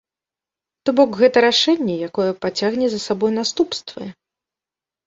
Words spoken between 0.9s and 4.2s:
бок гэта рашэнне, якое пацягне за сабой наступствы.